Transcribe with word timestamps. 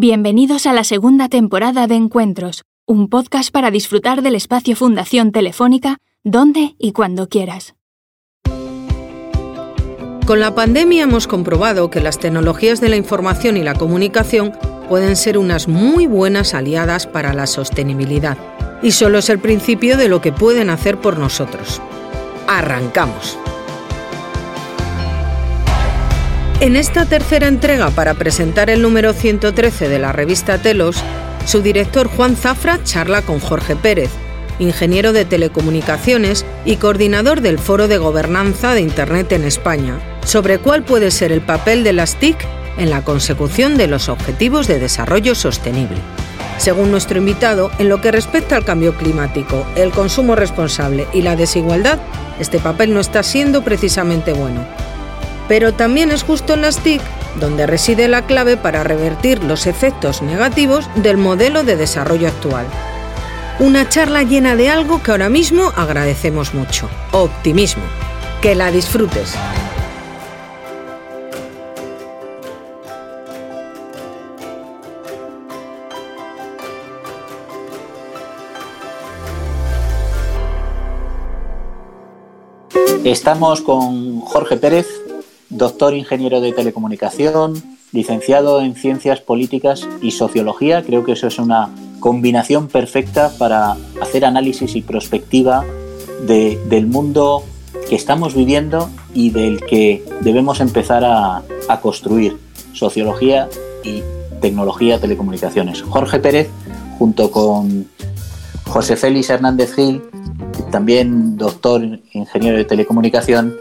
Bienvenidos 0.00 0.66
a 0.66 0.72
la 0.72 0.84
segunda 0.84 1.28
temporada 1.28 1.88
de 1.88 1.96
Encuentros, 1.96 2.62
un 2.86 3.08
podcast 3.08 3.50
para 3.50 3.72
disfrutar 3.72 4.22
del 4.22 4.36
espacio 4.36 4.76
Fundación 4.76 5.32
Telefónica 5.32 5.98
donde 6.22 6.76
y 6.78 6.92
cuando 6.92 7.28
quieras. 7.28 7.74
Con 10.24 10.38
la 10.38 10.54
pandemia 10.54 11.02
hemos 11.02 11.26
comprobado 11.26 11.90
que 11.90 12.00
las 12.00 12.20
tecnologías 12.20 12.80
de 12.80 12.90
la 12.90 12.94
información 12.94 13.56
y 13.56 13.64
la 13.64 13.74
comunicación 13.74 14.52
pueden 14.88 15.16
ser 15.16 15.36
unas 15.36 15.66
muy 15.66 16.06
buenas 16.06 16.54
aliadas 16.54 17.08
para 17.08 17.34
la 17.34 17.48
sostenibilidad. 17.48 18.38
Y 18.84 18.92
solo 18.92 19.18
es 19.18 19.28
el 19.30 19.40
principio 19.40 19.96
de 19.96 20.08
lo 20.08 20.20
que 20.20 20.30
pueden 20.30 20.70
hacer 20.70 20.98
por 20.98 21.18
nosotros. 21.18 21.82
Arrancamos. 22.46 23.36
En 26.60 26.74
esta 26.74 27.04
tercera 27.04 27.46
entrega 27.46 27.90
para 27.90 28.14
presentar 28.14 28.68
el 28.68 28.82
número 28.82 29.12
113 29.12 29.88
de 29.88 30.00
la 30.00 30.10
revista 30.10 30.60
Telos, 30.60 30.96
su 31.46 31.62
director 31.62 32.08
Juan 32.08 32.34
Zafra 32.34 32.82
charla 32.82 33.22
con 33.22 33.38
Jorge 33.38 33.76
Pérez, 33.76 34.10
ingeniero 34.58 35.12
de 35.12 35.24
telecomunicaciones 35.24 36.44
y 36.64 36.74
coordinador 36.74 37.42
del 37.42 37.60
Foro 37.60 37.86
de 37.86 37.98
Gobernanza 37.98 38.74
de 38.74 38.80
Internet 38.80 39.30
en 39.30 39.44
España, 39.44 40.00
sobre 40.26 40.58
cuál 40.58 40.82
puede 40.82 41.12
ser 41.12 41.30
el 41.30 41.42
papel 41.42 41.84
de 41.84 41.92
las 41.92 42.16
TIC 42.16 42.36
en 42.76 42.90
la 42.90 43.04
consecución 43.04 43.76
de 43.76 43.86
los 43.86 44.08
Objetivos 44.08 44.66
de 44.66 44.80
Desarrollo 44.80 45.36
Sostenible. 45.36 45.98
Según 46.58 46.90
nuestro 46.90 47.18
invitado, 47.18 47.70
en 47.78 47.88
lo 47.88 48.00
que 48.00 48.10
respecta 48.10 48.56
al 48.56 48.64
cambio 48.64 48.96
climático, 48.96 49.64
el 49.76 49.92
consumo 49.92 50.34
responsable 50.34 51.06
y 51.12 51.22
la 51.22 51.36
desigualdad, 51.36 52.00
este 52.40 52.58
papel 52.58 52.92
no 52.92 52.98
está 52.98 53.22
siendo 53.22 53.62
precisamente 53.62 54.32
bueno 54.32 54.87
pero 55.48 55.74
también 55.74 56.12
es 56.12 56.22
justo 56.22 56.54
en 56.54 56.60
las 56.60 56.78
TIC 56.78 57.02
donde 57.40 57.66
reside 57.66 58.08
la 58.08 58.26
clave 58.26 58.56
para 58.56 58.84
revertir 58.84 59.42
los 59.42 59.66
efectos 59.66 60.22
negativos 60.22 60.88
del 60.96 61.16
modelo 61.16 61.64
de 61.64 61.76
desarrollo 61.76 62.28
actual. 62.28 62.66
Una 63.58 63.88
charla 63.88 64.22
llena 64.22 64.54
de 64.54 64.68
algo 64.68 65.02
que 65.02 65.10
ahora 65.10 65.28
mismo 65.28 65.72
agradecemos 65.76 66.54
mucho, 66.54 66.88
optimismo. 67.12 67.82
Que 68.40 68.54
la 68.54 68.70
disfrutes. 68.70 69.34
Estamos 83.04 83.62
con 83.62 84.20
Jorge 84.20 84.56
Pérez, 84.56 84.86
doctor 85.50 85.94
ingeniero 85.94 86.40
de 86.40 86.52
telecomunicación, 86.52 87.62
licenciado 87.92 88.60
en 88.60 88.74
ciencias 88.74 89.20
políticas 89.20 89.88
y 90.02 90.10
sociología. 90.10 90.82
Creo 90.82 91.04
que 91.04 91.12
eso 91.12 91.26
es 91.26 91.38
una 91.38 91.70
combinación 92.00 92.68
perfecta 92.68 93.32
para 93.38 93.76
hacer 94.00 94.24
análisis 94.24 94.76
y 94.76 94.82
prospectiva 94.82 95.64
del 96.26 96.86
mundo 96.86 97.44
que 97.88 97.94
estamos 97.94 98.34
viviendo 98.34 98.90
y 99.14 99.30
del 99.30 99.60
que 99.64 100.04
debemos 100.20 100.60
empezar 100.60 101.04
a, 101.04 101.42
a 101.68 101.80
construir 101.80 102.36
sociología 102.72 103.48
y 103.82 104.02
tecnología 104.40 105.00
telecomunicaciones. 105.00 105.82
Jorge 105.82 106.18
Pérez, 106.18 106.48
junto 106.98 107.30
con 107.30 107.88
José 108.66 108.96
Félix 108.96 109.30
Hernández 109.30 109.74
Gil, 109.74 110.02
también 110.70 111.36
doctor 111.36 111.82
ingeniero 112.12 112.58
de 112.58 112.64
telecomunicación, 112.64 113.56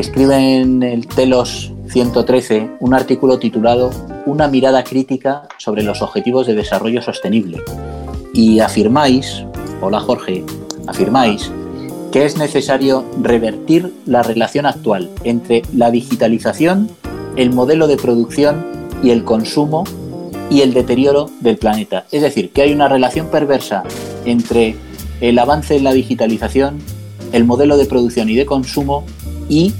escribe 0.00 0.58
en 0.58 0.82
el 0.82 1.06
Telos 1.06 1.72
113 1.88 2.70
un 2.80 2.92
artículo 2.92 3.38
titulado 3.38 3.90
Una 4.26 4.46
mirada 4.46 4.84
crítica 4.84 5.48
sobre 5.56 5.82
los 5.82 6.02
objetivos 6.02 6.46
de 6.46 6.54
desarrollo 6.54 7.00
sostenible. 7.00 7.62
Y 8.34 8.60
afirmáis, 8.60 9.44
hola 9.80 10.00
Jorge, 10.00 10.44
afirmáis 10.86 11.50
que 12.12 12.26
es 12.26 12.36
necesario 12.36 13.06
revertir 13.22 13.94
la 14.04 14.22
relación 14.22 14.66
actual 14.66 15.10
entre 15.24 15.62
la 15.74 15.90
digitalización, 15.90 16.90
el 17.36 17.52
modelo 17.52 17.86
de 17.86 17.96
producción 17.96 18.66
y 19.02 19.10
el 19.10 19.24
consumo 19.24 19.84
y 20.50 20.60
el 20.60 20.74
deterioro 20.74 21.30
del 21.40 21.56
planeta. 21.56 22.04
Es 22.12 22.20
decir, 22.20 22.50
que 22.52 22.62
hay 22.62 22.72
una 22.72 22.88
relación 22.88 23.28
perversa 23.28 23.82
entre 24.26 24.76
el 25.22 25.38
avance 25.38 25.76
en 25.76 25.84
la 25.84 25.94
digitalización, 25.94 26.78
el 27.32 27.44
modelo 27.44 27.78
de 27.78 27.86
producción 27.86 28.28
y 28.28 28.34
de 28.34 28.44
consumo 28.44 29.04
y 29.48 29.72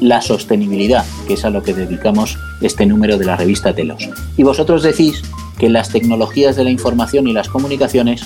la 0.00 0.20
sostenibilidad, 0.20 1.04
que 1.26 1.34
es 1.34 1.44
a 1.44 1.50
lo 1.50 1.62
que 1.62 1.74
dedicamos 1.74 2.38
este 2.60 2.86
número 2.86 3.18
de 3.18 3.24
la 3.24 3.36
revista 3.36 3.74
Telos. 3.74 4.08
Y 4.36 4.42
vosotros 4.42 4.82
decís 4.82 5.22
que 5.58 5.68
las 5.68 5.88
tecnologías 5.90 6.56
de 6.56 6.64
la 6.64 6.70
información 6.70 7.26
y 7.26 7.32
las 7.32 7.48
comunicaciones 7.48 8.24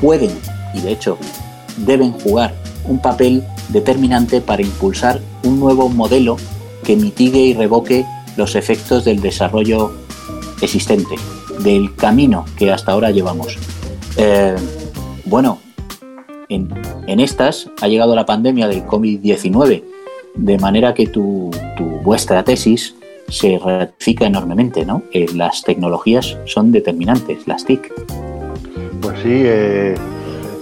pueden, 0.00 0.30
y 0.74 0.80
de 0.80 0.92
hecho 0.92 1.18
deben 1.78 2.12
jugar 2.12 2.54
un 2.84 3.00
papel 3.00 3.42
determinante 3.68 4.40
para 4.40 4.62
impulsar 4.62 5.20
un 5.44 5.60
nuevo 5.60 5.88
modelo 5.88 6.36
que 6.84 6.96
mitigue 6.96 7.40
y 7.40 7.54
revoque 7.54 8.04
los 8.36 8.54
efectos 8.54 9.04
del 9.04 9.20
desarrollo 9.20 9.92
existente, 10.60 11.16
del 11.60 11.94
camino 11.94 12.44
que 12.56 12.72
hasta 12.72 12.92
ahora 12.92 13.10
llevamos. 13.10 13.56
Eh, 14.16 14.56
bueno, 15.24 15.58
en, 16.48 16.68
en 17.06 17.20
estas 17.20 17.70
ha 17.80 17.88
llegado 17.88 18.14
la 18.14 18.26
pandemia 18.26 18.68
del 18.68 18.84
COVID-19 18.84 19.82
de 20.38 20.56
manera 20.58 20.94
que 20.94 21.06
tu, 21.06 21.50
vuestra 22.02 22.42
tesis 22.44 22.94
se 23.28 23.58
ratifica 23.58 24.26
enormemente, 24.26 24.86
¿no? 24.86 25.02
las 25.34 25.62
tecnologías 25.62 26.38
son 26.46 26.72
determinantes, 26.72 27.46
las 27.46 27.64
TIC. 27.64 27.92
Pues 29.02 29.18
sí, 29.22 29.42
eh, 29.44 29.94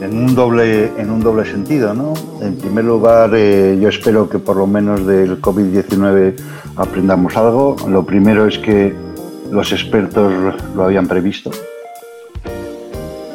en, 0.00 0.18
un 0.18 0.34
doble, 0.34 0.90
en 0.98 1.10
un 1.10 1.20
doble 1.20 1.44
sentido, 1.44 1.94
¿no? 1.94 2.14
En 2.40 2.56
primer 2.56 2.84
lugar, 2.84 3.30
eh, 3.34 3.78
yo 3.80 3.88
espero 3.88 4.28
que 4.28 4.38
por 4.38 4.56
lo 4.56 4.66
menos 4.66 5.06
del 5.06 5.40
COVID-19 5.40 6.34
aprendamos 6.76 7.36
algo. 7.36 7.76
Lo 7.88 8.04
primero 8.04 8.46
es 8.46 8.58
que 8.58 8.94
los 9.50 9.72
expertos 9.72 10.32
lo 10.74 10.84
habían 10.84 11.06
previsto. 11.06 11.50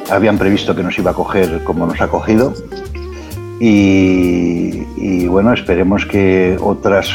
Habían 0.09 0.38
previsto 0.38 0.75
que 0.75 0.84
nos 0.84 0.97
iba 0.97 1.12
a 1.12 1.13
coger 1.13 1.63
como 1.63 1.85
nos 1.85 2.02
ha 2.02 2.09
cogido 2.09 2.53
y, 3.63 5.27
bueno, 5.27 5.53
esperemos 5.53 6.05
que 6.07 6.57
otras, 6.59 7.09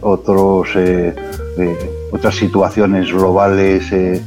otros, 0.00 0.70
eh, 0.74 1.14
eh, 1.58 1.90
otras 2.10 2.36
situaciones 2.36 3.12
globales 3.12 3.92
eh, 3.92 4.22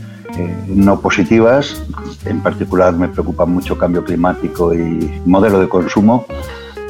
no 0.67 0.99
positivas, 0.99 1.83
en 2.25 2.43
particular 2.43 2.93
me 2.93 3.07
preocupa 3.07 3.45
mucho 3.45 3.75
cambio 3.75 4.03
climático 4.03 4.73
y 4.73 5.19
modelo 5.25 5.59
de 5.59 5.67
consumo, 5.67 6.27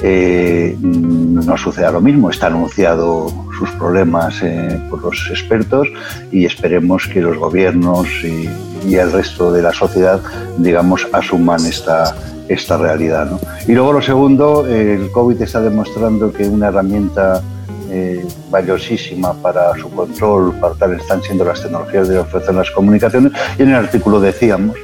no 0.03 1.57
suceda 1.57 1.91
lo 1.91 2.01
mismo. 2.01 2.29
Está 2.29 2.47
anunciado 2.47 3.31
sus 3.57 3.69
problemas 3.71 4.41
por 4.89 5.01
los 5.01 5.29
expertos 5.29 5.87
y 6.31 6.45
esperemos 6.45 7.07
que 7.07 7.21
los 7.21 7.37
gobiernos 7.37 8.07
y, 8.23 8.49
el 8.93 9.13
resto 9.13 9.51
de 9.53 9.61
la 9.61 9.71
sociedad, 9.71 10.21
digamos, 10.57 11.07
asuman 11.13 11.65
esta 11.65 12.13
esta 12.47 12.77
realidad. 12.77 13.29
¿no? 13.29 13.39
Y 13.67 13.73
luego 13.73 13.93
lo 13.93 14.01
segundo, 14.01 14.67
el 14.67 15.11
COVID 15.11 15.41
está 15.41 15.61
demostrando 15.61 16.31
que 16.31 16.47
una 16.47 16.67
herramienta 16.67 17.41
eh, 17.89 18.25
valiosísima 18.49 19.33
para 19.33 19.75
su 19.77 19.89
control, 19.91 20.53
para 20.59 20.73
tal, 20.73 20.93
están 20.93 21.21
siendo 21.21 21.45
las 21.45 21.61
tecnologías 21.61 22.07
de 22.07 22.19
ofrecer 22.19 22.55
las 22.55 22.71
comunicaciones. 22.71 23.31
Y 23.57 23.63
en 23.63 23.69
el 23.69 23.75
artículo 23.75 24.19
decíamos 24.19 24.77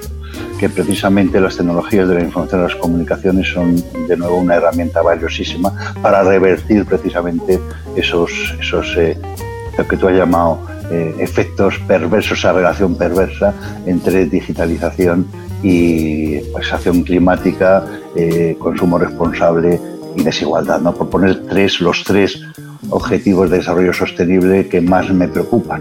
que 0.60 0.70
precisamente 0.70 1.40
las 1.40 1.56
tecnologías 1.56 2.08
de 2.10 2.16
la 2.16 2.22
información 2.22 2.62
y 2.62 2.64
las 2.66 2.76
comunicaciones 2.76 3.48
son 3.48 3.82
de 4.08 4.18
nuevo 4.18 4.38
una 4.38 4.56
herramienta 4.56 5.02
valiosísima 5.02 5.74
para 6.02 6.22
revertir 6.22 6.86
precisamente 6.86 7.60
esos, 7.96 8.30
esos 8.60 8.94
eh, 8.98 9.18
lo 9.78 9.88
que 9.88 9.96
tú 9.96 10.10
has 10.10 10.16
llamado 10.16 10.60
eh, 10.92 11.16
efectos 11.20 11.80
perversos, 11.88 12.40
esa 12.40 12.52
relación 12.52 12.96
perversa 12.96 13.54
entre 13.86 14.26
digitalización 14.26 15.28
y 15.64 16.40
pues, 16.52 16.68
climática, 17.06 17.86
eh, 18.16 18.58
consumo 18.60 18.98
responsable 18.98 19.80
y 20.18 20.24
desigualdad, 20.24 20.82
¿no? 20.82 20.94
por 20.94 21.10
poner 21.10 21.48
tres, 21.48 21.80
los 21.80 22.04
tres 22.04 22.42
objetivos 22.90 23.50
de 23.50 23.60
desarrollo 23.60 23.94
sostenible 23.94 24.68
que 24.68 24.82
más 24.82 25.10
me 25.10 25.30
preocupan. 25.30 25.80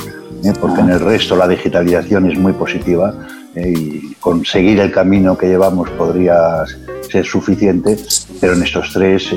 porque 0.60 0.80
en 0.80 0.90
el 0.90 1.00
resto 1.00 1.34
la 1.34 1.48
digitalización 1.48 2.30
es 2.30 2.38
muy 2.38 2.52
positiva. 2.52 3.12
Y 3.66 4.14
conseguir 4.20 4.80
el 4.80 4.92
camino 4.92 5.36
que 5.36 5.46
llevamos 5.46 5.90
podría 5.90 6.64
ser 7.10 7.24
suficiente, 7.24 7.96
pero 8.40 8.54
en 8.54 8.62
estos 8.62 8.92
tres, 8.92 9.30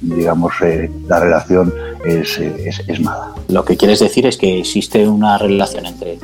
digamos, 0.00 0.52
la 1.08 1.20
relación 1.20 1.72
es, 2.04 2.38
es, 2.38 3.00
mala. 3.00 3.32
Lo 3.48 3.64
que 3.64 3.76
quieres 3.76 3.98
decir 3.98 4.26
es 4.26 4.36
que 4.36 4.60
existe 4.60 5.08
una 5.08 5.38
relación 5.38 5.86
entre 5.86 6.18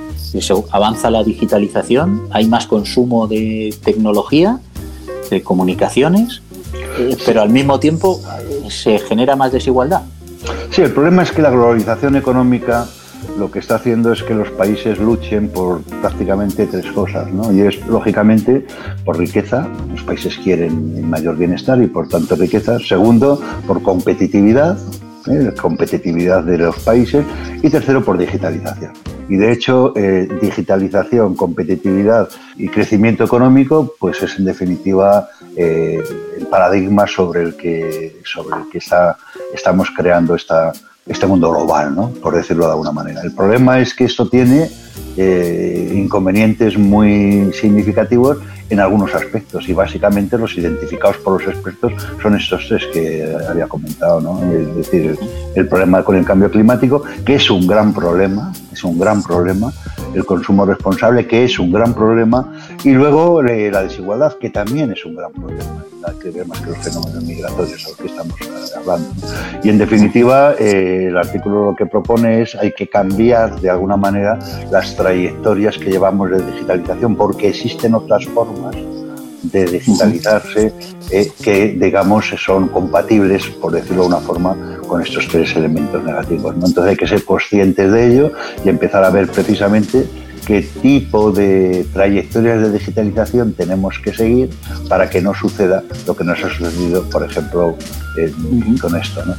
avanza 0.71 1.11
la 1.11 1.25
digitalización, 1.25 2.29
hay 2.31 2.47
más 2.47 2.67
consumo 2.67 3.27
de 3.27 3.75
tecnología, 3.83 4.61
de 5.29 5.43
comunicaciones, 5.43 6.43
pero 7.27 7.43
al 7.43 7.51
mismo 7.51 7.81
tiempo 7.81 8.21
se 8.69 8.99
genera 8.99 9.37
más 9.37 9.53
desigualdad. 9.53 10.03
Sí, 10.71 10.83
el 10.83 10.93
problema 10.93 11.23
es 11.23 11.33
que 11.33 11.43
la 11.43 11.51
globalización 11.51 12.17
económica 12.17 12.87
lo 13.39 13.51
que 13.51 13.59
está 13.59 13.77
haciendo 13.77 14.13
es 14.13 14.23
que 14.23 14.35
los 14.35 14.51
países 14.51 14.99
luchen 14.99 15.49
por 15.49 15.83
prácticamente 15.83 16.67
tres 16.67 16.87
cosas, 16.93 17.33
¿no? 17.33 17.53
Y 17.53 17.61
es, 17.63 17.85
lógicamente, 17.87 18.67
por 19.05 19.19
riqueza, 19.19 19.69
los 19.91 20.03
países 20.03 20.39
quieren 20.39 21.09
mayor 21.09 21.37
bienestar 21.37 21.81
y, 21.83 21.87
por 21.87 22.09
tanto, 22.09 22.37
riqueza. 22.37 22.79
Segundo, 22.79 23.41
por 23.67 23.83
competitividad, 23.83 24.79
¿eh? 25.27 25.53
competitividad 25.61 26.45
de 26.45 26.59
los 26.59 26.79
países. 26.81 27.25
Y 27.63 27.71
tercero, 27.71 28.05
por 28.05 28.19
digitalización. 28.19 28.93
Y 29.29 29.37
de 29.37 29.53
hecho, 29.53 29.93
eh, 29.97 30.29
digitalización, 30.41 31.37
competitividad 31.37 32.29
y 32.57 32.69
crecimiento 32.69 33.25
económico, 33.25 33.95
pues 33.99 34.23
es 34.23 34.39
en 34.39 34.45
definitiva 34.45 35.29
eh, 35.57 36.03
el 36.37 36.47
paradigma 36.47 37.07
sobre 37.07 37.43
el 37.43 37.57
que, 37.57 38.21
sobre 38.25 38.61
el 38.63 38.69
que 38.71 38.79
está, 38.79 39.17
estamos 39.55 39.91
creando 39.97 40.35
esta, 40.35 40.73
este 41.07 41.27
mundo 41.27 41.51
global, 41.51 41.95
¿no? 41.95 42.11
por 42.23 42.35
decirlo 42.35 42.67
de 42.67 42.73
alguna 42.73 42.93
manera. 42.93 43.23
El 43.23 43.33
problema 43.33 43.81
es 43.81 43.95
que 43.95 44.05
esto 44.05 44.29
tiene 44.29 44.71
eh, 45.17 45.93
inconvenientes 45.95 46.79
muy 46.79 47.51
significativos 47.53 48.39
en 48.71 48.81
algunos 48.81 49.15
aspectos 49.15 49.69
y 49.69 49.73
básicamente 49.73 50.39
los 50.39 50.57
identificados 50.57 51.19
por 51.19 51.43
los 51.43 51.53
expertos 51.53 51.93
son 52.23 52.37
estos 52.37 52.67
tres 52.69 52.87
que 52.93 53.37
había 53.49 53.67
comentado, 53.67 54.21
¿no? 54.21 54.41
es 54.53 54.77
decir, 54.77 55.19
el, 55.55 55.69
problema 55.69 56.05
con 56.05 56.17
el 56.17 56.25
cambio 56.25 56.51
climático, 56.51 57.03
que 57.25 57.35
es 57.35 57.51
un 57.51 57.67
gran 57.67 57.93
problema, 57.93 58.53
es 58.73 58.85
un 58.85 58.99
gran 58.99 59.23
problema, 59.23 59.73
el 60.15 60.25
consumo 60.25 60.65
responsable, 60.65 61.27
que 61.27 61.45
es 61.45 61.59
un 61.59 61.73
gran 61.73 61.95
problema, 61.95 62.53
y 62.85 62.93
luego 62.93 63.43
eh, 63.43 63.71
la 63.71 63.83
desigualdad, 63.83 64.35
que 64.39 64.51
también 64.51 64.93
es 64.93 65.05
un 65.05 65.17
gran 65.17 65.33
problema, 65.33 65.85
que 66.21 66.31
ver 66.31 66.47
más 66.47 66.61
que 66.61 66.71
los 66.71 66.79
fenómenos 66.79 67.23
migratorios 67.25 67.85
a 67.85 67.89
los 67.89 67.97
que 67.99 68.07
estamos 68.07 68.41
eh, 68.41 68.47
hablando. 68.77 69.09
Y 69.63 69.69
en 69.69 69.79
definitiva, 69.79 70.55
eh, 70.59 71.07
el 71.09 71.17
artículo 71.17 71.67
lo 71.67 71.77
que 71.77 71.87
propone 71.87 72.43
es 72.43 72.55
hay 72.55 72.73
que 72.73 72.89
cambiar 72.89 73.61
de 73.61 73.71
alguna 73.71 73.97
manera 73.97 74.39
las 74.71 74.97
trayectorias 74.97 75.79
que 75.79 75.91
llevamos 75.91 76.31
de 76.31 76.45
digitalización, 76.45 77.17
porque 77.17 77.49
existen 77.49 77.95
otras 77.95 78.27
formas 78.27 78.60
de 79.43 79.65
digitalizarse 79.65 80.73
que, 81.43 81.77
digamos, 81.79 82.27
son 82.43 82.69
compatibles, 82.69 83.47
por 83.47 83.73
decirlo 83.73 84.03
de 84.03 84.09
una 84.09 84.19
forma, 84.19 84.57
con 84.87 85.03
estos 85.03 85.29
tres 85.29 85.57
elementos 85.57 86.03
negativos. 86.05 86.55
Entonces 86.55 86.85
hay 86.85 86.97
que 86.97 87.07
ser 87.07 87.25
conscientes 87.25 87.91
de 87.91 88.13
ello 88.13 88.33
y 88.65 88.69
empezar 88.69 89.03
a 89.05 89.11
ver 89.11 89.29
precisamente 89.29 90.07
qué 90.47 90.63
tipo 90.83 91.33
de 91.33 91.87
trayectorias 91.93 92.63
de 92.63 92.73
digitalización 92.73 93.53
tenemos 93.53 93.99
que 93.99 94.13
seguir 94.13 94.51
para 94.89 95.09
que 95.09 95.21
no 95.21 95.35
suceda 95.35 95.83
lo 96.07 96.17
que 96.17 96.25
nos 96.25 96.43
ha 96.43 96.51
sucedido, 96.51 97.03
por 97.05 97.25
ejemplo, 97.25 97.77
con 98.81 98.97
esto. 98.97 99.25
¿no? 99.25 99.35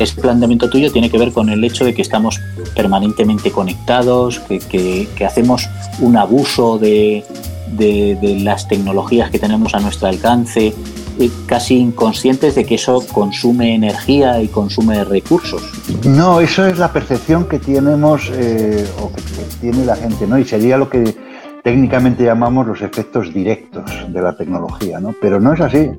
Este 0.00 0.20
planteamiento 0.20 0.68
tuyo 0.68 0.90
tiene 0.90 1.10
que 1.10 1.18
ver 1.18 1.32
con 1.32 1.48
el 1.48 1.62
hecho 1.62 1.84
de 1.84 1.94
que 1.94 2.02
estamos 2.02 2.40
permanentemente 2.74 3.50
conectados, 3.50 4.40
que, 4.40 5.08
hacemos 5.24 5.68
un 6.00 6.16
abuso 6.16 6.78
de, 6.78 7.24
de, 7.68 8.38
las 8.42 8.68
tecnologías 8.68 9.30
que 9.30 9.38
tenemos 9.38 9.74
a 9.74 9.80
nuestro 9.80 10.08
alcance, 10.08 10.74
eh, 11.18 11.30
casi 11.46 11.76
inconscientes 11.76 12.54
de 12.54 12.64
que 12.64 12.74
eso 12.76 13.04
consume 13.12 13.74
energía 13.74 14.40
y 14.40 14.48
consume 14.48 15.04
recursos. 15.04 15.62
No, 16.04 16.40
eso 16.40 16.66
es 16.66 16.78
la 16.78 16.92
percepción 16.92 17.46
que 17.46 17.58
tenemos 17.58 18.30
eh, 18.34 18.86
o 19.00 19.12
que 19.12 19.22
tiene 19.60 19.84
la 19.84 19.96
gente, 19.96 20.26
¿no? 20.26 20.38
Y 20.38 20.44
sería 20.44 20.76
lo 20.76 20.88
que 20.88 21.14
técnicamente 21.62 22.24
llamamos 22.24 22.66
los 22.66 22.82
efectos 22.82 23.32
directos 23.32 23.84
de 24.08 24.22
la 24.22 24.36
tecnología, 24.36 25.00
¿no? 25.00 25.14
Pero 25.20 25.40
no 25.40 25.54
es 25.54 25.60
así. 25.60 25.90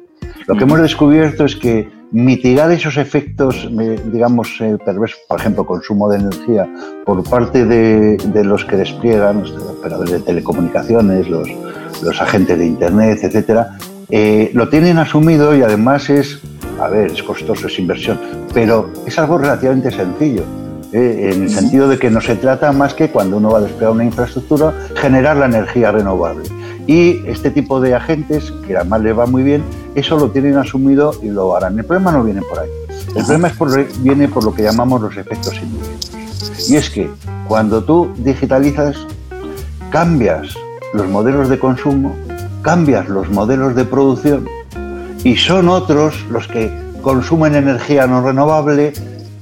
Lo 0.48 0.56
que 0.56 0.64
hemos 0.64 0.80
descubierto 0.80 1.46
es 1.46 1.56
que 1.56 1.90
mitigar 2.16 2.72
esos 2.72 2.96
efectos, 2.96 3.70
eh, 3.78 4.00
digamos, 4.06 4.50
perversos, 4.86 5.20
por 5.28 5.38
ejemplo, 5.38 5.66
consumo 5.66 6.10
de 6.10 6.20
energía 6.20 6.66
por 7.06 7.22
parte 7.30 7.66
de, 7.66 8.44
los 8.46 8.64
que 8.64 8.78
despliegan, 8.78 9.42
los 9.42 9.52
operadores 9.52 10.14
de 10.14 10.20
telecomunicaciones, 10.22 11.28
los, 11.28 11.50
los 12.02 12.22
agentes 12.22 12.58
de 12.58 12.68
Internet, 12.68 13.20
etcétera, 13.22 13.78
eh, 14.10 14.50
lo 14.54 14.70
tienen 14.70 14.98
asumido 14.98 15.58
y 15.58 15.62
además 15.62 16.10
es, 16.10 16.40
a 16.80 16.88
ver, 16.88 17.12
es 17.12 17.22
costoso, 17.22 17.68
es 17.68 17.78
inversión, 17.80 18.18
pero 18.54 18.94
es 19.06 19.20
algo 19.20 19.38
relativamente 19.38 19.92
sencillo. 19.92 20.44
Eh, 20.94 21.32
en 21.34 21.44
el 21.44 21.50
sentido 21.50 21.90
de 21.90 22.00
que 22.00 22.10
no 22.10 22.22
se 22.22 22.38
trata 22.38 22.72
más 22.72 22.94
que 22.94 23.10
cuando 23.10 23.36
uno 23.36 23.50
va 23.50 23.58
a 23.58 23.62
desplegar 23.62 23.92
una 23.92 24.06
infraestructura, 24.06 24.74
generar 24.96 25.36
la 25.36 25.48
energía 25.48 25.92
renovable. 25.92 26.44
Y 26.88 27.26
este 27.28 27.50
tipo 27.50 27.82
de 27.82 27.96
agentes, 27.96 28.52
que 28.68 28.76
además 28.76 29.02
les 29.02 29.18
va 29.18 29.26
muy 29.26 29.44
bien, 29.44 29.64
eso 29.96 30.18
lo 30.18 30.30
tienen 30.30 30.58
asumido 30.58 31.14
y 31.24 31.30
lo 31.30 31.56
harán. 31.56 31.78
El 31.80 31.86
problema 31.86 32.12
no 32.12 32.24
viene 32.24 32.42
por 32.42 32.60
ahí. 32.60 32.70
El 33.16 33.24
problema 33.24 33.48
es 33.48 33.56
por, 33.56 34.00
viene 34.02 34.28
por 34.28 34.44
lo 34.44 34.54
que 34.54 34.64
llamamos 34.64 35.02
los 35.02 35.18
efectos 35.18 35.56
inmediatos. 35.56 36.70
Y 36.70 36.76
es 36.76 36.90
que 36.90 37.10
cuando 37.48 37.84
tú 37.84 38.12
digitalizas, 38.18 38.98
cambias 39.90 40.56
los 40.94 41.08
modelos 41.08 41.50
de 41.50 41.60
consumo 41.60 42.16
cambias 42.66 43.08
los 43.08 43.30
modelos 43.30 43.76
de 43.76 43.86
producción 43.86 44.50
y 45.24 45.36
son 45.36 45.70
otros 45.70 46.26
los 46.32 46.48
que 46.48 46.72
consumen 47.04 47.54
energía 47.54 48.08
no 48.08 48.24
renovable, 48.24 48.92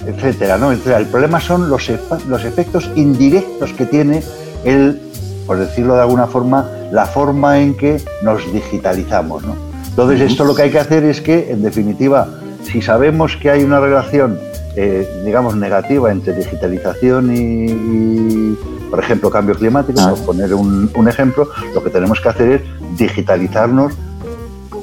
etcétera. 0.06 0.57
¿no? 0.57 0.74
El 0.74 1.07
problema 1.07 1.39
son 1.39 1.69
los, 1.69 1.89
los 2.28 2.44
efectos 2.44 2.92
indirectos 2.98 3.72
que 3.72 3.86
tiene 3.86 4.22
el, 4.66 5.01
por 5.45 5.57
decirlo 5.57 5.95
de 5.95 6.01
alguna 6.01 6.28
forma, 6.28 6.69
la 6.92 7.06
forma 7.06 7.60
en 7.60 7.75
que 7.75 8.01
nos 8.22 8.51
digitalizamos. 8.51 9.44
¿no? 9.44 9.56
Entonces, 9.88 10.22
esto 10.22 10.45
lo 10.45 10.56
que 10.56 10.63
hay 10.63 10.72
que 10.72 10.80
hacer 10.80 11.04
es 11.04 11.22
que, 11.22 11.51
en 11.51 11.62
definitiva, 11.62 12.28
si 12.63 12.81
sabemos 12.81 13.38
que 13.38 13.50
hay 13.50 13.63
una 13.63 13.80
relación, 13.80 14.40
eh, 14.75 15.07
digamos, 15.25 15.56
negativa 15.56 16.12
entre 16.12 16.34
digitalización 16.34 17.34
y 17.36 18.57
por 18.94 19.04
ejemplo, 19.04 19.31
cambio 19.31 19.56
climático, 19.56 20.00
ah. 20.01 20.12
por 20.12 20.24
poner 20.24 20.54
un, 20.54 21.07
ejemplo, 21.07 21.50
lo 21.74 21.84
que 21.84 21.89
tenemos 21.89 22.22
que 22.22 22.30
hacer 22.30 22.51
es 22.51 22.62
digitalizarnos, 22.96 23.91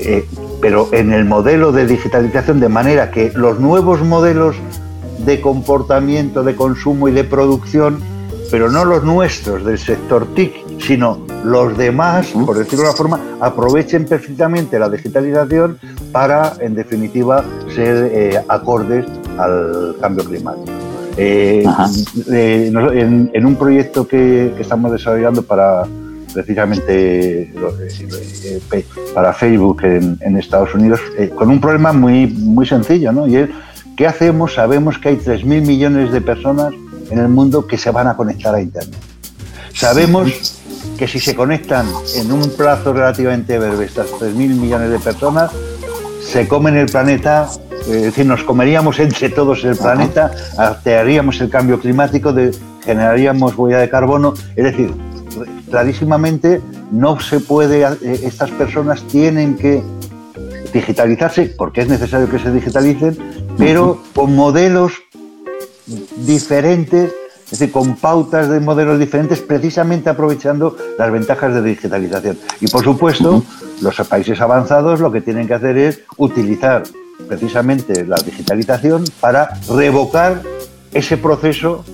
eh, 0.00 0.28
pero 0.60 0.88
en 0.90 1.12
el 1.12 1.24
modelo 1.26 1.70
de 1.70 1.86
digitalización, 1.86 2.58
de 2.58 2.68
manera 2.68 3.12
que 3.12 3.30
los 3.36 3.60
nuevos 3.60 4.02
modelos 4.02 4.56
de 5.24 5.40
comportamiento, 5.40 6.42
de 6.42 6.56
consumo 6.56 7.06
y 7.06 7.12
de 7.12 7.22
producción, 7.22 8.00
pero 8.50 8.70
no 8.70 8.84
los 8.84 9.04
nuestros 9.04 9.64
del 9.64 9.78
sector 9.78 10.26
TIC, 10.34 10.80
sino 10.80 11.24
los 11.44 11.76
demás, 11.78 12.28
por 12.28 12.58
decirlo 12.58 12.84
de 12.84 12.88
una 12.88 12.96
forma, 12.96 13.20
aprovechen 13.40 14.04
perfectamente 14.04 14.78
la 14.78 14.88
digitalización 14.88 15.78
para, 16.12 16.54
en 16.60 16.74
definitiva, 16.74 17.44
ser 17.74 18.10
eh, 18.12 18.40
acordes 18.48 19.06
al 19.38 19.94
cambio 20.00 20.24
climático. 20.24 20.72
Eh, 21.16 21.64
eh, 22.32 22.72
en, 23.32 23.46
un 23.46 23.56
proyecto 23.56 24.06
que, 24.06 24.54
estamos 24.58 24.92
desarrollando 24.92 25.42
para 25.42 25.84
precisamente 26.32 27.52
para 29.12 29.32
Facebook 29.32 29.82
en, 29.82 30.36
Estados 30.36 30.72
Unidos, 30.74 31.00
con 31.34 31.50
un 31.50 31.60
problema 31.60 31.92
muy, 31.92 32.28
muy 32.28 32.66
sencillo, 32.66 33.10
¿no? 33.10 33.26
Y 33.26 33.36
es, 33.36 33.50
¿qué 33.96 34.06
hacemos? 34.06 34.54
Sabemos 34.54 34.96
que 34.98 35.08
hay 35.08 35.16
3.000 35.16 35.44
millones 35.66 36.12
de 36.12 36.20
personas 36.20 36.72
en 37.10 37.18
el 37.18 37.28
mundo 37.28 37.66
que 37.66 37.76
se 37.76 37.90
van 37.90 38.08
a 38.08 38.16
conectar 38.16 38.54
a 38.54 38.60
Internet. 38.60 38.98
Sabemos 39.74 40.60
que 40.98 41.06
si 41.08 41.20
se 41.20 41.34
conectan 41.34 41.86
en 42.16 42.32
un 42.32 42.50
plazo 42.50 42.92
relativamente 42.92 43.58
breve 43.58 43.84
estas 43.84 44.10
3.000 44.10 44.34
millones 44.34 44.90
de 44.90 44.98
personas, 44.98 45.50
se 46.22 46.46
comen 46.46 46.76
el 46.76 46.86
planeta 46.86 47.48
es 47.86 48.02
decir, 48.02 48.26
nos 48.26 48.42
comeríamos 48.44 48.98
entre 48.98 49.30
todos 49.30 49.64
el 49.64 49.76
planeta, 49.76 50.30
alteraríamos 50.56 51.40
el 51.40 51.48
cambio 51.48 51.80
climático, 51.80 52.34
generaríamos 52.84 53.56
huella 53.56 53.78
de 53.78 53.88
carbono, 53.88 54.34
es 54.54 54.64
decir, 54.64 54.94
clarísimamente 55.70 56.60
no 56.90 57.18
se 57.20 57.40
puede, 57.40 57.82
eh, 57.82 58.20
estas 58.24 58.50
personas 58.50 59.02
tienen 59.04 59.56
que 59.56 59.82
digitalizarse, 60.72 61.54
porque 61.56 61.80
es 61.82 61.88
necesario 61.88 62.28
que 62.28 62.38
se 62.38 62.52
digitalicen, 62.52 63.18
pero 63.56 64.00
con 64.14 64.34
modelos 64.36 64.92
diferentes, 66.16 67.12
es 67.44 67.58
decir, 67.58 67.72
con 67.72 67.96
pautas 67.96 68.48
de 68.48 68.60
modelos 68.60 68.98
diferentes, 68.98 69.40
precisamente 69.40 70.10
aprovechando 70.10 70.76
las 70.98 71.10
ventajas 71.10 71.54
de 71.54 71.62
digitalización. 71.62 72.38
Y 72.60 72.68
por 72.68 72.84
supuesto, 72.84 73.42
los 73.80 73.96
países 74.08 74.40
avanzados 74.40 75.00
lo 75.00 75.10
que 75.10 75.20
tienen 75.20 75.46
que 75.46 75.54
hacer 75.54 75.76
es 75.78 76.00
utilizar 76.16 76.82
precisamente 77.28 78.04
la 78.06 78.16
digitalización 78.16 79.04
para 79.20 79.50
revocar 79.68 80.42
ese 80.92 81.16
proceso 81.16 81.84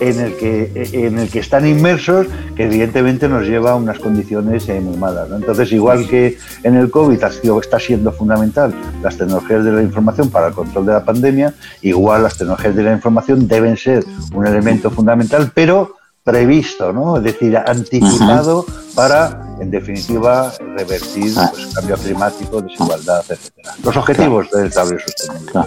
en 0.00 0.20
el 0.20 0.36
que, 0.36 0.88
en 0.92 1.18
el 1.18 1.28
que 1.28 1.40
están 1.40 1.66
inmersos, 1.66 2.26
que 2.56 2.64
evidentemente 2.64 3.28
nos 3.28 3.46
lleva 3.46 3.72
a 3.72 3.74
unas 3.74 3.98
condiciones 3.98 4.68
eh, 4.68 4.80
muy 4.80 4.96
malas. 4.96 5.28
Entonces, 5.30 5.72
igual 5.72 6.08
que 6.08 6.38
en 6.62 6.76
el 6.76 6.90
COVID 6.90 7.22
ha 7.22 7.30
sido, 7.30 7.60
está 7.60 7.78
siendo 7.78 8.12
fundamental 8.12 8.74
las 9.02 9.16
tecnologías 9.16 9.64
de 9.64 9.72
la 9.72 9.82
información 9.82 10.30
para 10.30 10.48
el 10.48 10.54
control 10.54 10.86
de 10.86 10.92
la 10.92 11.04
pandemia, 11.04 11.54
igual 11.82 12.22
las 12.22 12.36
tecnologías 12.36 12.74
de 12.74 12.82
la 12.82 12.92
información 12.92 13.46
deben 13.48 13.76
ser 13.76 14.04
un 14.32 14.46
elemento 14.46 14.90
fundamental, 14.90 15.50
pero 15.54 15.96
previsto, 16.24 16.92
¿no? 16.92 17.18
Es 17.18 17.22
decir, 17.22 17.56
anticipado 17.56 18.64
para, 18.94 19.56
en 19.60 19.70
definitiva, 19.70 20.52
revertir 20.74 21.26
el 21.26 21.38
ah. 21.38 21.50
pues, 21.52 21.66
cambio 21.74 21.96
climático, 21.96 22.62
desigualdad, 22.62 23.22
etcétera. 23.28 23.74
Los 23.84 23.96
objetivos 23.96 24.50
del 24.50 24.64
desarrollo 24.64 24.98
sostenible. 25.00 25.60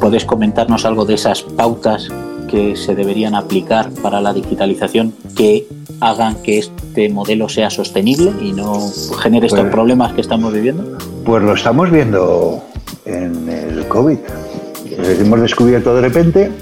¿Puedes 0.00 0.24
comentarnos 0.24 0.84
algo 0.84 1.04
de 1.04 1.14
esas 1.14 1.42
pautas 1.42 2.08
que 2.46 2.76
se 2.76 2.94
deberían 2.94 3.34
aplicar 3.34 3.90
para 4.02 4.20
la 4.20 4.32
digitalización 4.32 5.14
que 5.36 5.66
hagan 6.00 6.36
que 6.42 6.58
este 6.58 7.08
modelo 7.08 7.48
sea 7.48 7.70
sostenible 7.70 8.32
y 8.40 8.52
no 8.52 8.80
genere 9.20 9.46
estos 9.46 9.60
pues 9.60 9.72
problemas 9.72 10.12
que 10.12 10.20
estamos 10.20 10.52
viviendo? 10.52 10.98
Pues 11.24 11.42
lo 11.42 11.54
estamos 11.54 11.90
viendo 11.90 12.62
en 13.04 13.48
el 13.48 13.86
COVID. 13.88 14.18
Hemos 15.20 15.40
descubierto 15.40 15.94
de 15.94 16.00
repente 16.00 16.52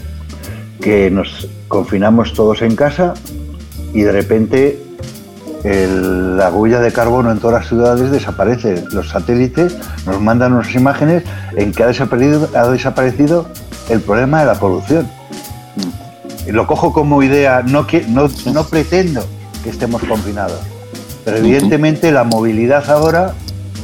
que 0.80 1.10
nos 1.10 1.48
confinamos 1.68 2.32
todos 2.32 2.62
en 2.62 2.76
casa 2.76 3.14
y 3.92 4.02
de 4.02 4.12
repente 4.12 4.78
la 5.64 6.50
huella 6.50 6.80
de 6.80 6.92
carbono 6.92 7.30
en 7.30 7.38
todas 7.38 7.60
las 7.60 7.68
ciudades 7.68 8.10
desaparece. 8.10 8.84
Los 8.92 9.10
satélites 9.10 9.76
nos 10.06 10.20
mandan 10.20 10.52
unas 10.54 10.74
imágenes 10.74 11.22
en 11.56 11.72
que 11.72 11.84
ha 11.84 11.86
desaparecido, 11.86 12.48
ha 12.54 12.68
desaparecido 12.68 13.46
el 13.88 14.00
problema 14.00 14.40
de 14.40 14.46
la 14.46 14.54
polución 14.54 15.06
lo 16.46 16.66
cojo 16.66 16.92
como 16.92 17.22
idea, 17.22 17.62
no, 17.62 17.86
que, 17.86 18.02
no, 18.08 18.28
no 18.52 18.64
pretendo 18.64 19.24
que 19.62 19.70
estemos 19.70 20.02
confinados, 20.04 20.60
pero 21.24 21.36
evidentemente 21.36 22.10
la 22.10 22.24
movilidad 22.24 22.90
ahora 22.90 23.34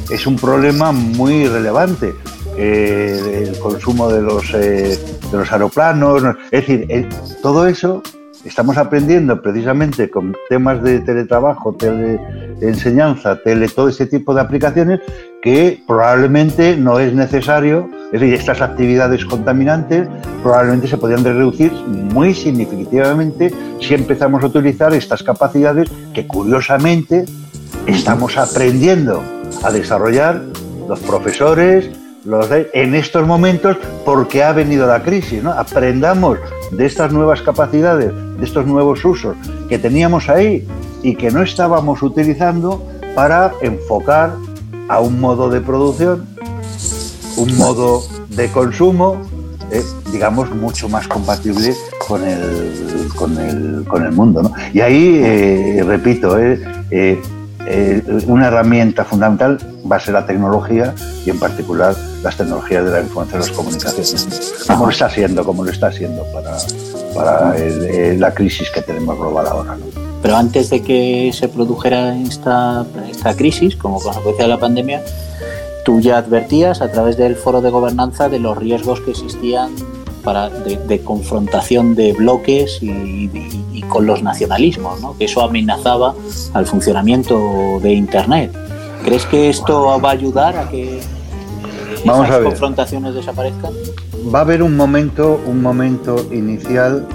es 0.09 0.25
un 0.27 0.35
problema 0.35 0.91
muy 0.91 1.47
relevante. 1.47 2.13
Eh, 2.57 3.45
el 3.47 3.59
consumo 3.59 4.09
de 4.09 4.21
los, 4.21 4.53
eh, 4.53 4.99
de 5.31 5.37
los 5.37 5.49
aeroplanos, 5.49 6.35
es 6.51 6.67
decir, 6.67 6.85
eh, 6.89 7.07
todo 7.41 7.67
eso 7.67 8.03
estamos 8.43 8.77
aprendiendo 8.77 9.41
precisamente 9.41 10.09
con 10.09 10.35
temas 10.49 10.81
de 10.83 10.99
teletrabajo, 10.99 11.75
teleenseñanza, 11.75 13.41
tele, 13.41 13.67
todo 13.69 13.89
ese 13.89 14.07
tipo 14.07 14.33
de 14.33 14.41
aplicaciones 14.41 14.99
que 15.41 15.81
probablemente 15.87 16.75
no 16.75 16.99
es 16.99 17.13
necesario, 17.13 17.89
es 18.11 18.19
decir, 18.19 18.33
estas 18.33 18.61
actividades 18.61 19.25
contaminantes 19.25 20.07
probablemente 20.43 20.87
se 20.87 20.97
podrían 20.97 21.23
reducir 21.23 21.71
muy 21.71 22.33
significativamente 22.33 23.53
si 23.79 23.93
empezamos 23.93 24.43
a 24.43 24.47
utilizar 24.47 24.93
estas 24.93 25.23
capacidades 25.23 25.89
que 26.13 26.27
curiosamente 26.27 27.25
estamos 27.85 28.37
aprendiendo 28.37 29.23
a 29.63 29.71
desarrollar 29.71 30.41
los 30.87 30.99
profesores, 30.99 31.89
los 32.25 32.47
en 32.73 32.95
estos 32.95 33.25
momentos 33.25 33.77
porque 34.03 34.43
ha 34.43 34.51
venido 34.51 34.87
la 34.87 35.01
crisis. 35.03 35.43
Aprendamos 35.45 36.39
de 36.71 36.85
estas 36.85 37.11
nuevas 37.13 37.41
capacidades, 37.41 38.11
de 38.37 38.45
estos 38.45 38.65
nuevos 38.65 39.03
usos 39.05 39.35
que 39.69 39.79
teníamos 39.79 40.29
ahí 40.29 40.67
y 41.01 41.15
que 41.15 41.31
no 41.31 41.41
estábamos 41.41 42.01
utilizando 42.01 42.85
para 43.15 43.51
enfocar 43.61 44.31
a 44.89 44.99
un 44.99 45.19
modo 45.21 45.49
de 45.49 45.61
producción, 45.61 46.25
un 47.37 47.57
modo 47.57 48.03
de 48.29 48.49
consumo, 48.51 49.21
eh, 49.71 49.83
digamos, 50.11 50.53
mucho 50.53 50.89
más 50.89 51.07
compatible 51.07 51.75
con 52.07 52.23
el, 52.27 53.07
con 53.15 53.37
el, 53.37 53.85
con 53.87 54.03
el 54.03 54.11
mundo. 54.11 54.51
Y 54.73 54.81
ahí, 54.81 55.21
eh, 55.23 55.83
repito, 55.85 56.37
eh, 56.39 57.21
una 58.25 58.47
herramienta 58.47 59.05
fundamental 59.05 59.59
va 59.89 59.97
a 59.97 59.99
ser 59.99 60.15
la 60.15 60.25
tecnología 60.25 60.93
y 61.25 61.29
en 61.29 61.39
particular 61.39 61.95
las 62.23 62.35
tecnologías 62.35 62.83
de 62.85 62.91
la 62.91 63.01
información 63.01 63.41
y 63.41 63.45
las 63.45 63.55
comunicaciones, 63.55 64.65
como 64.67 64.85
lo 64.85 64.91
está 64.91 65.05
haciendo, 65.05 65.43
como 65.43 65.63
lo 65.63 65.71
está 65.71 65.87
haciendo 65.87 66.23
para, 66.33 66.57
para 67.13 67.55
la 68.17 68.33
crisis 68.33 68.69
que 68.71 68.81
tenemos 68.81 69.17
global 69.17 69.47
ahora. 69.47 69.77
Pero 70.21 70.35
antes 70.35 70.69
de 70.69 70.81
que 70.81 71.31
se 71.33 71.47
produjera 71.47 72.15
esta, 72.17 72.85
esta 73.09 73.35
crisis, 73.35 73.75
como 73.75 73.99
consecuencia 74.01 74.45
de 74.45 74.49
la 74.49 74.59
pandemia, 74.59 75.01
tú 75.85 76.01
ya 76.01 76.17
advertías 76.17 76.81
a 76.81 76.91
través 76.91 77.17
del 77.17 77.35
foro 77.35 77.61
de 77.61 77.69
gobernanza 77.69 78.29
de 78.29 78.39
los 78.39 78.57
riesgos 78.57 78.99
que 79.01 79.11
existían 79.11 79.71
para, 80.23 80.49
de, 80.49 80.99
confrontación 81.01 81.95
de 81.95 82.13
bloques 82.13 82.79
y, 82.81 83.29
con 83.89 84.05
los 84.05 84.23
nacionalismos, 84.23 85.01
¿no? 85.01 85.17
que 85.17 85.25
eso 85.25 85.41
amenazaba 85.41 86.13
al 86.53 86.65
funcionamiento 86.65 87.79
de 87.81 87.93
Internet. 87.93 88.55
¿Crees 89.03 89.25
que 89.25 89.49
esto 89.49 89.99
va 90.01 90.09
a 90.09 90.13
ayudar 90.13 90.57
a 90.57 90.69
que 90.69 90.99
esas 92.03 92.43
confrontaciones 92.43 93.13
desaparezcan? 93.15 93.73
Va 94.33 94.39
a 94.39 94.41
haber 94.43 94.63
un 94.63 94.77
momento, 94.77 95.41
un 95.45 95.61
momento 95.61 96.25
inicial 96.31 97.05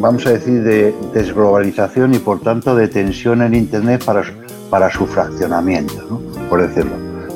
vamos 0.00 0.26
a 0.26 0.30
decir, 0.30 0.62
de 0.62 0.94
desglobalización 1.12 2.14
y 2.14 2.18
por 2.18 2.40
tanto 2.40 2.74
de 2.74 2.88
tensión 2.88 3.42
en 3.42 3.54
Internet 3.54 4.04
para, 4.04 4.22
para 4.70 4.90
su 4.90 5.06
fraccionamiento, 5.06 6.20
por 6.48 6.66
decirlo. 6.66 6.92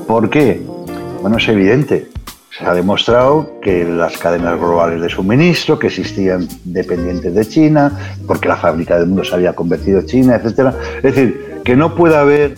¿Por 0.06 0.30
qué? 0.30 0.62
Bueno, 1.20 1.36
es 1.36 1.48
evidente. 1.48 2.08
Se 2.56 2.64
ha 2.64 2.72
demostrado 2.72 3.60
que 3.60 3.84
las 3.84 4.16
cadenas 4.16 4.58
globales 4.60 5.00
de 5.00 5.08
suministro, 5.08 5.76
que 5.76 5.88
existían 5.88 6.46
dependientes 6.64 7.34
de 7.34 7.48
China, 7.48 7.98
porque 8.28 8.46
la 8.46 8.56
fábrica 8.56 8.96
del 8.96 9.08
mundo 9.08 9.24
se 9.24 9.34
había 9.34 9.54
convertido 9.54 10.00
en 10.00 10.06
China, 10.06 10.36
etc. 10.36 10.72
Es 10.98 11.02
decir, 11.02 11.60
que 11.64 11.74
no 11.74 11.96
puede 11.96 12.16
haber 12.16 12.54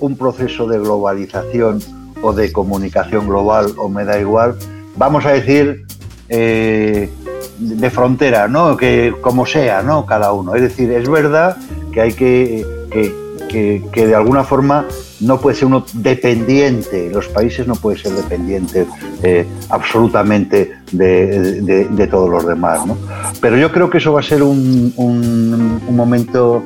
un 0.00 0.16
proceso 0.16 0.68
de 0.68 0.78
globalización 0.78 1.80
o 2.22 2.32
de 2.32 2.52
comunicación 2.52 3.26
global, 3.26 3.72
o 3.78 3.88
me 3.88 4.04
da 4.04 4.20
igual, 4.20 4.54
vamos 4.96 5.26
a 5.26 5.32
decir, 5.32 5.86
eh, 6.28 7.10
de 7.58 7.90
frontera, 7.90 8.46
¿no? 8.46 8.76
Que 8.76 9.12
como 9.20 9.44
sea, 9.44 9.82
¿no? 9.82 10.06
Cada 10.06 10.32
uno. 10.32 10.54
Es 10.54 10.62
decir, 10.62 10.92
es 10.92 11.08
verdad 11.08 11.56
que 11.92 12.00
hay 12.00 12.12
que, 12.12 12.64
que, 13.48 14.06
de 14.06 14.14
alguna 14.14 14.44
forma 14.44 14.86
no 15.22 15.40
puede 15.40 15.56
ser 15.56 15.66
uno 15.66 15.84
dependiente, 15.94 17.10
los 17.10 17.28
países 17.28 17.66
no 17.66 17.76
pueden 17.76 18.00
ser 18.00 18.12
dependientes 18.12 18.86
eh, 19.22 19.46
absolutamente 19.70 20.78
de, 20.90 22.08
todos 22.10 22.28
los 22.28 22.46
demás, 22.46 22.84
¿no? 22.86 22.96
Pero 23.40 23.56
yo 23.56 23.70
creo 23.72 23.88
que 23.88 23.98
eso 23.98 24.12
va 24.12 24.20
a 24.20 24.24
ser 24.24 24.42
un, 24.42 24.92
un, 24.96 25.96
momento, 25.96 26.62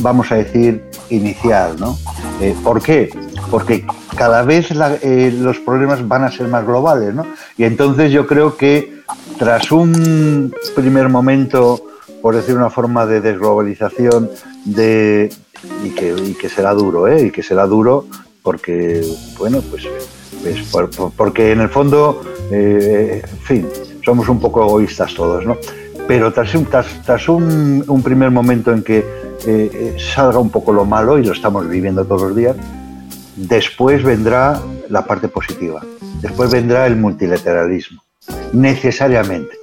vamos 0.00 0.30
a 0.32 0.36
decir, 0.36 0.82
inicial, 1.08 1.76
¿no? 1.78 1.96
Eh, 2.40 2.54
¿Por 2.62 2.82
qué? 2.82 3.10
Porque 3.50 3.86
cada 4.16 4.42
vez 4.42 4.68
eh, 5.02 5.32
los 5.38 5.58
problemas 5.60 6.06
van 6.06 6.24
a 6.24 6.30
ser 6.30 6.48
más 6.48 6.66
globales, 6.66 7.14
¿no? 7.14 7.24
Y 7.56 7.64
entonces 7.64 8.10
yo 8.10 8.26
creo 8.26 8.56
que 8.56 9.00
tras 9.38 9.70
un 9.70 10.52
primer 10.74 11.08
momento, 11.08 11.82
por 12.20 12.34
decir 12.34 12.56
una 12.56 12.70
forma 12.70 13.06
de 13.06 13.20
desglobalización, 13.20 14.30
de, 14.64 15.32
y, 15.84 15.90
que, 15.90 16.48
será 16.48 16.72
duro, 16.74 17.08
¿eh? 17.08 17.26
y 17.26 17.30
que 17.30 17.42
será 17.42 17.66
duro 17.66 18.06
porque, 18.42 19.04
bueno, 19.38 19.60
pues, 19.70 19.86
pues 20.42 20.96
porque 21.16 21.52
en 21.52 21.60
el 21.60 21.68
fondo, 21.68 22.22
eh, 22.50 23.22
en 23.22 23.38
fin, 23.38 23.68
somos 24.04 24.28
un 24.28 24.40
poco 24.40 24.62
egoístas 24.62 25.14
todos, 25.14 25.44
¿no? 25.44 25.56
Pero 26.08 26.32
tras, 26.32 26.52
tras, 27.04 27.28
un, 27.28 28.00
primer 28.02 28.30
momento 28.30 28.72
en 28.72 28.82
que 28.82 29.04
eh, 29.46 29.96
salga 29.98 30.38
un 30.38 30.50
poco 30.50 30.72
lo 30.72 30.84
malo, 30.84 31.18
y 31.18 31.24
lo 31.24 31.32
estamos 31.32 31.68
viviendo 31.68 32.04
todos 32.04 32.22
los 32.22 32.36
días, 32.36 32.56
después 33.36 34.02
vendrá 34.02 34.60
la 34.88 35.04
parte 35.04 35.28
positiva, 35.28 35.82
después 36.20 36.50
vendrá 36.50 36.86
el 36.86 36.96
multilateralismo 36.96 38.02
necesariamente. 38.52 39.56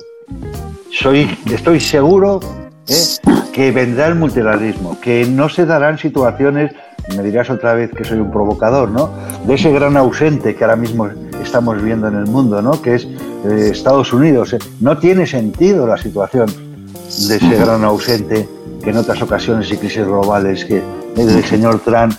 Soy, 0.91 1.37
estoy 1.51 1.79
seguro 1.79 2.39
¿eh? 2.87 3.47
que 3.53 3.71
vendrá 3.71 4.07
el 4.07 4.15
multilateralismo, 4.15 4.99
que 5.01 5.25
no 5.25 5.49
se 5.49 5.65
darán 5.65 5.97
situaciones, 5.97 6.71
me 7.15 7.23
dirás 7.23 7.49
otra 7.49 7.73
vez 7.73 7.91
que 7.91 8.03
soy 8.03 8.19
un 8.19 8.31
provocador, 8.31 8.89
¿no? 8.89 9.09
De 9.45 9.55
ese 9.55 9.71
gran 9.71 9.97
ausente 9.97 10.55
que 10.55 10.63
ahora 10.63 10.75
mismo 10.75 11.09
estamos 11.41 11.81
viendo 11.81 12.07
en 12.07 12.15
el 12.15 12.25
mundo, 12.25 12.61
¿no? 12.61 12.81
Que 12.81 12.95
es 12.95 13.05
eh, 13.05 13.69
Estados 13.71 14.13
Unidos. 14.13 14.55
No 14.79 14.97
tiene 14.97 15.25
sentido 15.25 15.87
la 15.87 15.97
situación 15.97 16.47
de 17.27 17.35
ese 17.37 17.55
gran 17.57 17.83
ausente 17.83 18.47
que 18.83 18.89
en 18.89 18.97
otras 18.97 19.21
ocasiones 19.21 19.71
y 19.71 19.77
crisis 19.77 20.05
globales 20.05 20.65
que 20.65 20.83
el 21.15 21.43
señor 21.45 21.79
Trump, 21.79 22.13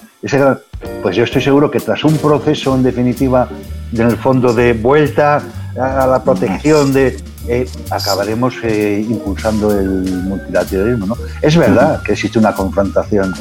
pues 1.03 1.17
yo 1.17 1.25
estoy 1.25 1.43
seguro 1.43 1.71
que 1.71 1.81
tras 1.81 2.03
un 2.05 2.17
proceso 2.17 2.75
en 2.75 2.83
definitiva 2.83 3.49
en 3.93 4.01
el 4.01 4.17
fondo 4.17 4.53
de 4.53 4.73
vuelta 4.73 5.43
a 5.81 6.07
la 6.07 6.23
protección 6.25 6.93
de 6.93 7.17
eh, 7.49 7.67
acabaremos 7.91 8.55
eh, 8.63 9.05
impulsando 9.09 9.71
el 9.77 10.23
multilateralismo. 10.25 11.07
¿no? 11.07 11.17
Es 11.41 11.57
verdad 11.57 12.03
que 12.03 12.13
existe 12.13 12.39
una 12.39 12.55
confrontación 12.55 13.35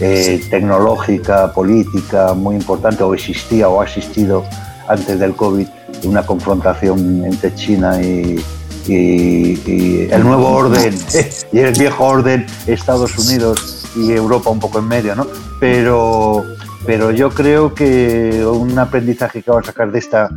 eh, 0.00 0.44
tecnológica, 0.50 1.52
política 1.52 2.34
muy 2.34 2.56
importante, 2.56 3.04
o 3.04 3.14
existía 3.14 3.68
o 3.68 3.80
ha 3.80 3.84
existido 3.84 4.44
antes 4.88 5.18
del 5.18 5.34
COVID, 5.34 5.66
una 6.04 6.26
confrontación 6.26 7.24
entre 7.24 7.54
China 7.54 8.00
y, 8.02 8.44
y, 8.86 10.08
el 10.10 10.22
nuevo 10.22 10.48
orden 10.48 10.94
y 11.52 11.58
el 11.58 11.72
viejo 11.78 12.04
orden 12.04 12.46
Estados 12.66 13.16
Unidos 13.18 13.86
y 13.96 14.12
Europa 14.12 14.50
un 14.50 14.60
poco 14.60 14.80
en 14.80 14.88
medio, 14.88 15.14
¿no? 15.14 15.26
Pero, 15.60 16.44
pero 16.84 17.12
yo 17.12 17.30
creo 17.30 17.74
que 17.74 18.44
un 18.44 18.78
aprendizaje 18.78 19.42
que 19.42 19.50
vamos 19.50 19.68
a 19.68 19.72
sacar 19.72 19.90
de 19.90 19.98
esta 19.98 20.30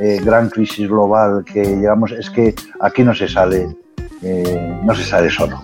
eh, 0.00 0.20
gran 0.22 0.48
crisis 0.48 0.88
global 0.88 1.44
que 1.44 1.64
llevamos 1.64 2.12
es 2.12 2.30
que 2.30 2.54
aquí 2.80 3.02
no 3.02 3.14
se 3.14 3.28
sale, 3.28 3.68
eh, 4.22 4.80
no 4.84 4.94
se 4.94 5.04
sale 5.04 5.30
solo. 5.30 5.62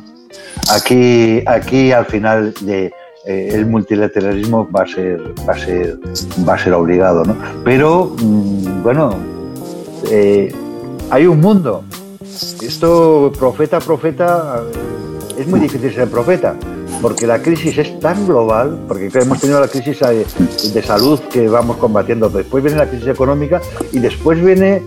Aquí, 0.73 1.43
aquí 1.47 1.93
al 1.93 2.07
final 2.07 2.55
eh, 2.67 2.91
el 3.27 3.67
multilateralismo 3.67 4.69
va 4.71 4.83
a 4.83 4.87
ser, 4.87 5.21
va 5.49 5.55
a 5.55 5.59
ser, 5.59 5.99
va 6.49 6.55
a 6.55 6.59
ser 6.59 6.73
obligado, 6.73 7.25
¿no? 7.25 7.37
Pero 7.65 8.15
mm, 8.21 8.83
bueno, 8.83 9.17
hay 11.11 11.27
un 11.27 11.41
mundo 11.41 11.85
esto, 12.63 13.33
profeta, 13.39 13.81
profeta, 13.81 14.63
es 15.37 15.47
muy 15.47 15.61
difícil 15.61 15.93
ser 15.93 16.09
profeta, 16.09 16.55
porque 17.01 17.27
la 17.27 17.41
crisis 17.41 17.79
es 17.79 17.99
tan 18.01 18.27
global, 18.27 18.85
porque 18.87 19.11
hemos 19.13 19.41
tenido 19.41 19.61
la 19.61 19.69
crisis 19.69 19.99
de 20.01 20.83
salud 20.83 21.21
que 21.33 21.49
vamos 21.49 21.77
combatiendo, 21.77 22.29
después 22.29 22.63
viene 22.63 22.79
la 22.79 22.89
crisis 22.89 23.09
económica 23.09 23.61
y 23.93 23.99
después 23.99 24.43
viene, 24.43 24.83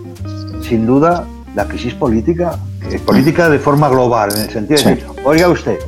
sin 0.62 0.86
duda, 0.86 1.26
la 1.54 1.66
crisis 1.66 1.94
política, 1.94 2.58
política 3.04 3.48
de 3.48 3.58
forma 3.58 3.88
global, 3.88 4.30
en 4.34 4.42
el 4.42 4.50
sentido 4.50 4.82
de 4.82 4.90
decir, 4.90 5.06
oiga 5.24 5.48
usted, 5.48 5.78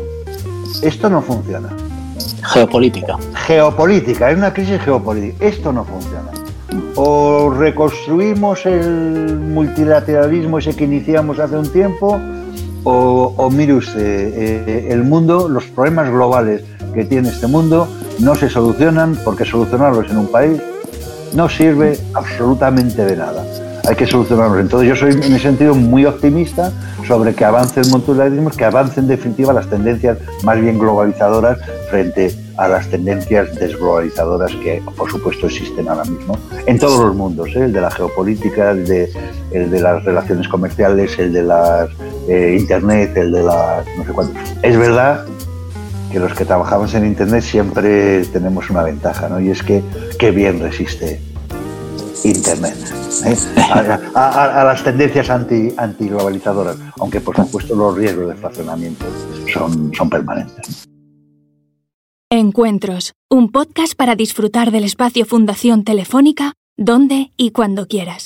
esto 0.83 1.09
no 1.09 1.23
funciona. 1.23 1.69
Geopolítica. 2.43 3.17
Geopolítica, 3.35 4.31
es 4.31 4.37
una 4.37 4.53
crisis 4.53 4.81
geopolítica, 4.81 5.45
esto 5.45 5.73
no 5.73 5.85
funciona 5.85 6.31
o 6.97 7.51
reconstruimos 7.51 8.67
el 8.67 9.39
multilateralismo 9.39 10.59
ese 10.59 10.75
que 10.75 10.85
iniciamos 10.85 11.39
hace 11.39 11.57
un 11.57 11.71
tiempo, 11.71 12.21
o, 12.89 13.51
mire 13.51 13.75
usted, 13.75 13.99
eh, 14.01 14.89
el 14.91 15.03
mundo, 15.03 15.49
los 15.49 15.65
problemas 15.65 16.09
globales 16.09 16.63
que 16.95 17.05
tiene 17.05 17.31
este 17.31 17.49
mundo 17.49 17.89
no 18.21 18.37
se 18.37 18.49
solucionan 18.49 19.19
porque 19.25 19.45
solucionarlos 19.45 20.09
en 20.09 20.19
un 20.19 20.29
país 20.29 20.63
no 21.35 21.49
sirve 21.49 21.99
absolutamente 22.15 23.05
de 23.05 23.17
nada. 23.17 23.45
Hay 23.89 23.97
que 23.97 24.07
solucionarlos. 24.07 24.61
Entonces 24.61 24.89
yo 24.89 24.97
soy 24.97 25.13
en 25.13 25.33
ese 25.33 25.41
sentido 25.41 25.75
muy 25.75 26.07
optimista 26.07 26.73
sobre 27.07 27.35
que 27.35 27.45
avance 27.45 27.81
el 27.81 27.89
multilateralismo, 27.89 28.51
que 28.51 28.65
avance 28.65 29.01
en 29.01 29.09
definitiva 29.09 29.53
las 29.53 29.69
tendencias 29.69 30.19
más 30.45 30.61
bien 30.61 30.79
globalizadoras 30.79 31.59
frente 31.91 32.35
a 32.57 32.69
las 32.69 32.89
tendencias 32.89 33.55
desglobalizadoras 33.57 34.53
que, 34.53 34.83
por 34.97 35.11
supuesto, 35.11 35.47
existen 35.47 35.89
ahora 35.89 36.05
mismo 36.05 36.39
en 36.67 36.79
todos 36.79 37.01
los 37.01 37.15
mundos, 37.15 37.49
¿eh? 37.55 37.65
el 37.65 37.73
de 37.73 37.81
la 37.81 37.91
geopolítica, 37.91 38.71
el 38.71 38.87
de, 38.87 39.11
el 39.53 39.71
de 39.71 39.81
las 39.81 40.05
relaciones 40.05 40.49
comerciales, 40.49 41.19
el 41.19 41.33
de 41.33 41.43
la 41.43 41.89
eh, 42.29 42.57
Internet, 42.59 43.17
el 43.17 43.33
de 43.33 43.43
las 43.43 43.87
no 43.97 44.05
sé 44.05 44.13
cuánto. 44.13 44.39
Es 44.63 44.77
verdad 44.77 45.27
que 46.11 46.19
los 46.19 46.35
que 46.35 46.45
trabajamos 46.45 46.95
en 46.95 47.07
Internet 47.07 47.43
siempre 47.43 48.25
tenemos 48.27 48.71
una 48.71 48.83
ventaja, 48.83 49.29
¿no? 49.29 49.41
Y 49.41 49.51
es 49.51 49.63
que 49.63 49.83
qué 50.19 50.31
bien 50.31 50.61
resiste 50.61 51.21
Internet 52.25 52.77
¿eh? 53.25 53.37
a, 54.15 54.65
las 54.65 54.83
tendencias 54.83 55.31
anti, 55.31 55.73
antiglobalizadoras, 55.77 56.77
aunque 56.99 57.21
por 57.21 57.37
supuesto 57.37 57.75
los 57.75 57.97
riesgos 57.97 58.29
de 58.29 58.35
fraccionamiento 58.35 59.05
son, 59.53 59.93
son 59.95 60.11
permanentes. 60.11 60.87
Encuentros, 62.31 63.13
un 63.31 63.53
podcast 63.53 63.95
para 63.95 64.17
disfrutar 64.17 64.73
del 64.73 64.85
espacio 64.85 65.27
Fundación 65.27 65.85
Telefónica, 65.85 66.55
donde 66.77 67.33
y 67.37 67.53
cuando 67.53 67.87
quieras. 67.87 68.25